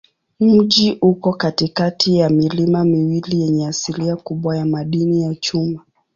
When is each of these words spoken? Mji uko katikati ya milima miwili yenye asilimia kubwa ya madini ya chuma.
Mji 0.39 0.97
uko 1.01 1.33
katikati 1.33 2.17
ya 2.17 2.29
milima 2.29 2.85
miwili 2.85 3.41
yenye 3.41 3.67
asilimia 3.67 4.15
kubwa 4.15 4.57
ya 4.57 4.65
madini 4.65 5.21
ya 5.21 5.35
chuma. 5.35 5.85